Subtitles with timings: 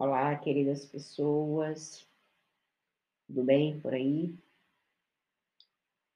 [0.00, 2.06] Olá, queridas pessoas,
[3.26, 4.32] tudo bem por aí?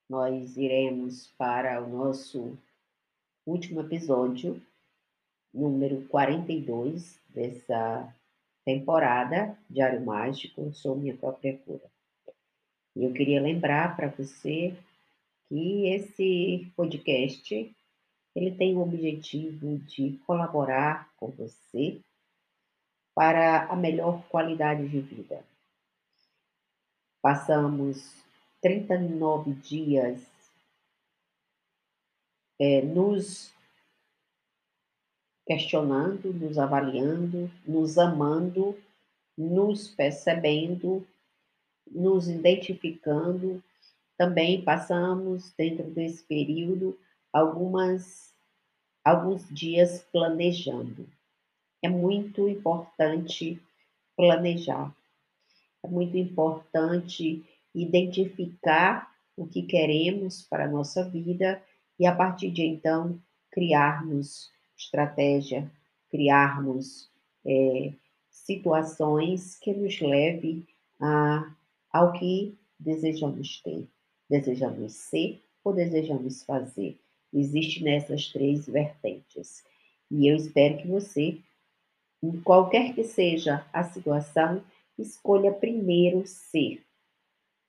[0.09, 2.57] Nós iremos para o nosso
[3.45, 4.63] último episódio,
[5.53, 8.15] número 42 dessa
[8.65, 11.91] temporada Diário Mágico, sou minha própria cura.
[12.95, 14.77] E eu queria lembrar para você
[15.49, 17.75] que esse podcast
[18.33, 22.01] ele tem o objetivo de colaborar com você
[23.15, 25.45] para a melhor qualidade de vida.
[27.21, 28.15] Passamos
[28.61, 30.21] 39 dias
[32.59, 33.53] é, nos
[35.47, 38.79] questionando, nos avaliando, nos amando,
[39.37, 41.07] nos percebendo,
[41.91, 43.63] nos identificando.
[44.17, 46.99] Também passamos, dentro desse período,
[47.33, 48.35] algumas,
[49.05, 51.07] alguns dias planejando
[51.83, 53.61] é muito importante
[54.17, 54.95] planejar.
[55.83, 61.61] É muito importante identificar o que queremos para a nossa vida
[61.99, 65.71] e, a partir de então, criarmos estratégia,
[66.11, 67.11] criarmos
[67.45, 67.93] é,
[68.31, 70.67] situações que nos leve
[71.01, 71.53] a,
[71.93, 73.89] ao que desejamos ter,
[74.29, 76.99] desejamos ser ou desejamos fazer.
[77.33, 79.65] Existe nessas três vertentes.
[80.11, 81.41] E eu espero que você
[82.23, 84.65] em qualquer que seja a situação,
[84.99, 86.85] escolha primeiro ser.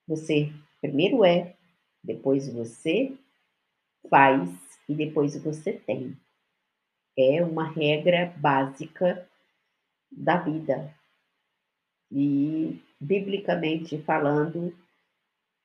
[0.08, 1.56] Você primeiro é,
[2.04, 3.18] depois você
[4.10, 4.50] faz
[4.88, 6.18] e depois você tem.
[7.18, 9.28] É uma regra básica
[10.12, 10.94] da vida.
[12.12, 14.76] E, biblicamente falando,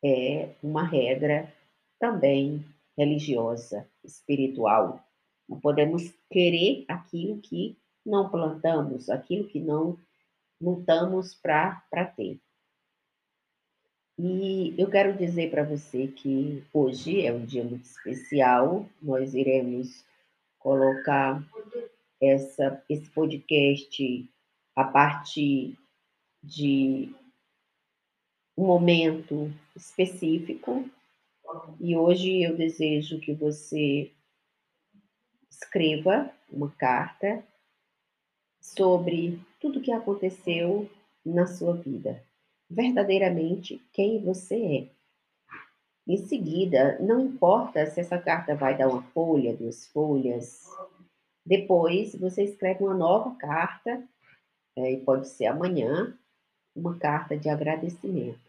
[0.03, 1.53] é uma regra
[1.99, 2.65] também
[2.97, 5.05] religiosa, espiritual.
[5.49, 9.99] Não podemos querer aquilo que não plantamos, aquilo que não
[10.61, 12.41] lutamos para ter.
[14.19, 20.05] E eu quero dizer para você que hoje é um dia muito especial, nós iremos
[20.59, 21.41] colocar
[22.21, 24.29] essa, esse podcast
[24.75, 25.79] a partir
[26.43, 27.15] de
[28.57, 30.91] um momento específico.
[31.81, 34.11] E hoje eu desejo que você
[35.49, 37.45] escreva uma carta
[38.79, 40.89] sobre tudo o que aconteceu
[41.27, 42.23] na sua vida,
[42.71, 44.99] verdadeiramente quem você é.
[46.07, 50.65] Em seguida, não importa se essa carta vai dar uma folha, duas folhas,
[51.45, 54.03] depois você escreve uma nova carta,
[54.77, 56.17] é, e pode ser amanhã,
[56.75, 58.49] uma carta de agradecimento.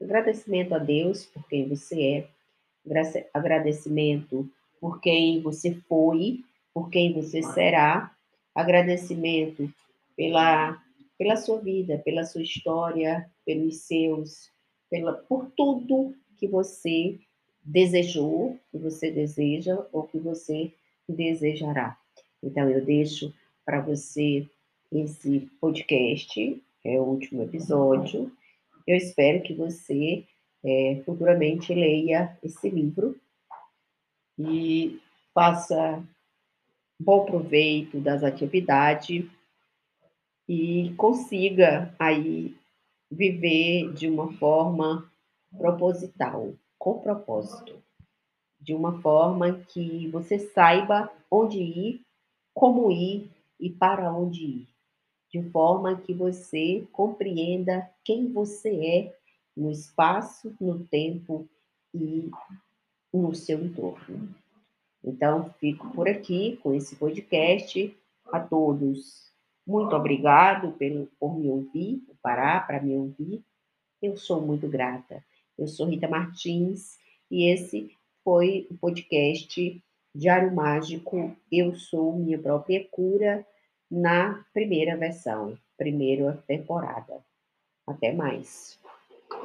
[0.00, 4.50] Agradecimento a Deus por quem você é, agradecimento
[4.80, 8.13] por quem você foi, por quem você será,
[8.54, 9.72] agradecimento
[10.16, 10.80] pela,
[11.18, 14.50] pela sua vida, pela sua história, pelos seus,
[14.90, 17.18] pela, por tudo que você
[17.62, 20.72] desejou, que você deseja ou que você
[21.08, 21.98] desejará.
[22.42, 23.32] Então, eu deixo
[23.64, 24.46] para você
[24.92, 28.30] esse podcast, é o último episódio.
[28.86, 30.24] Eu espero que você
[30.62, 33.18] é, futuramente leia esse livro
[34.38, 35.00] e
[35.32, 36.02] faça
[36.98, 39.24] bom proveito das atividades
[40.48, 42.56] e consiga aí
[43.10, 45.10] viver de uma forma
[45.56, 47.82] proposital, com propósito,
[48.60, 52.02] de uma forma que você saiba onde ir,
[52.52, 54.68] como ir e para onde ir,
[55.30, 59.16] de forma que você compreenda quem você é
[59.56, 61.48] no espaço, no tempo
[61.94, 62.30] e
[63.12, 64.34] no seu entorno.
[65.04, 67.94] Então, fico por aqui com esse podcast.
[68.32, 69.30] A todos,
[69.66, 73.44] muito obrigado pelo, por me ouvir, por parar para me ouvir.
[74.00, 75.22] Eu sou muito grata.
[75.58, 76.98] Eu sou Rita Martins
[77.30, 77.94] e esse
[78.24, 79.82] foi o podcast
[80.14, 81.36] Diário Mágico.
[81.52, 83.46] Eu sou minha própria cura
[83.90, 87.24] na primeira versão, primeira temporada.
[87.86, 88.78] Até mais.